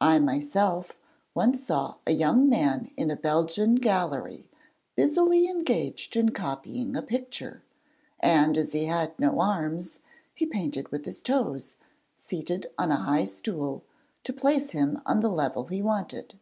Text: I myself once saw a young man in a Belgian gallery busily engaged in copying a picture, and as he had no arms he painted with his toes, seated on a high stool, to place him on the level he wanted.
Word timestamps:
I 0.00 0.18
myself 0.18 0.92
once 1.34 1.62
saw 1.66 1.96
a 2.06 2.12
young 2.12 2.48
man 2.48 2.88
in 2.96 3.10
a 3.10 3.16
Belgian 3.16 3.74
gallery 3.74 4.48
busily 4.96 5.46
engaged 5.46 6.16
in 6.16 6.30
copying 6.30 6.96
a 6.96 7.02
picture, 7.02 7.62
and 8.18 8.56
as 8.56 8.72
he 8.72 8.86
had 8.86 9.20
no 9.20 9.42
arms 9.42 9.98
he 10.32 10.46
painted 10.46 10.88
with 10.90 11.04
his 11.04 11.20
toes, 11.20 11.76
seated 12.16 12.68
on 12.78 12.90
a 12.90 12.96
high 12.96 13.26
stool, 13.26 13.84
to 14.24 14.32
place 14.32 14.70
him 14.70 15.02
on 15.04 15.20
the 15.20 15.28
level 15.28 15.66
he 15.66 15.82
wanted. 15.82 16.38